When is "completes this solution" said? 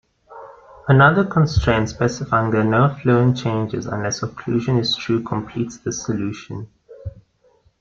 5.21-6.67